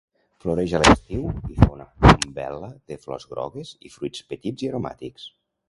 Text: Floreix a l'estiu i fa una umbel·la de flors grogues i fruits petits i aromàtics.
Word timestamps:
Floreix 0.43 0.71
a 0.77 0.79
l'estiu 0.83 1.27
i 1.33 1.59
fa 1.59 1.67
una 1.75 1.85
umbel·la 2.13 2.71
de 2.93 2.99
flors 3.05 3.29
grogues 3.37 3.77
i 3.91 3.95
fruits 3.99 4.27
petits 4.35 4.67
i 4.67 4.75
aromàtics. 4.75 5.31